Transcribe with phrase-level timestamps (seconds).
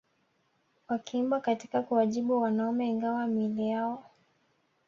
[0.87, 4.03] wakiimba katika kuwajibu wanaume Ingawa miili yao